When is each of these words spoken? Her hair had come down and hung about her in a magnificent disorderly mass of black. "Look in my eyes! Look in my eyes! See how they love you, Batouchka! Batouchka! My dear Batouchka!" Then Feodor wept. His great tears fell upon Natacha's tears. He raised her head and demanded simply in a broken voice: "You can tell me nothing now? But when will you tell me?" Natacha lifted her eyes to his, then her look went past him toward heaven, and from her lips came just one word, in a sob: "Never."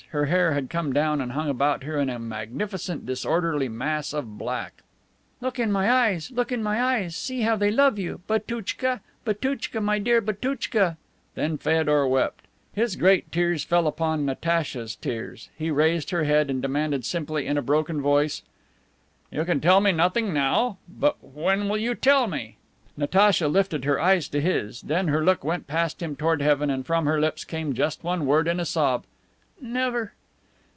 Her 0.09 0.25
hair 0.25 0.51
had 0.51 0.69
come 0.69 0.91
down 0.91 1.21
and 1.21 1.31
hung 1.31 1.47
about 1.47 1.85
her 1.85 1.97
in 1.97 2.09
a 2.09 2.19
magnificent 2.19 3.05
disorderly 3.05 3.69
mass 3.69 4.11
of 4.11 4.37
black. 4.37 4.83
"Look 5.39 5.57
in 5.57 5.71
my 5.71 5.89
eyes! 5.89 6.31
Look 6.31 6.51
in 6.51 6.61
my 6.61 6.83
eyes! 6.83 7.15
See 7.15 7.43
how 7.43 7.55
they 7.55 7.71
love 7.71 7.97
you, 7.97 8.19
Batouchka! 8.27 8.99
Batouchka! 9.23 9.79
My 9.79 9.99
dear 9.99 10.19
Batouchka!" 10.21 10.97
Then 11.35 11.57
Feodor 11.57 12.05
wept. 12.09 12.41
His 12.73 12.97
great 12.97 13.31
tears 13.31 13.63
fell 13.63 13.87
upon 13.87 14.25
Natacha's 14.25 14.97
tears. 14.97 15.47
He 15.57 15.71
raised 15.71 16.09
her 16.09 16.25
head 16.25 16.49
and 16.49 16.61
demanded 16.61 17.05
simply 17.05 17.47
in 17.47 17.57
a 17.57 17.61
broken 17.61 18.01
voice: 18.01 18.43
"You 19.31 19.45
can 19.45 19.61
tell 19.61 19.79
me 19.79 19.93
nothing 19.93 20.33
now? 20.33 20.77
But 20.89 21.23
when 21.23 21.69
will 21.69 21.77
you 21.77 21.95
tell 21.95 22.27
me?" 22.27 22.57
Natacha 22.97 23.47
lifted 23.47 23.85
her 23.85 23.97
eyes 23.97 24.27
to 24.29 24.41
his, 24.41 24.81
then 24.81 25.07
her 25.07 25.23
look 25.23 25.45
went 25.45 25.67
past 25.67 26.01
him 26.03 26.17
toward 26.17 26.41
heaven, 26.41 26.69
and 26.69 26.85
from 26.85 27.05
her 27.05 27.17
lips 27.21 27.45
came 27.45 27.71
just 27.73 28.03
one 28.03 28.25
word, 28.25 28.49
in 28.49 28.59
a 28.59 28.65
sob: 28.65 29.05
"Never." 29.63 30.13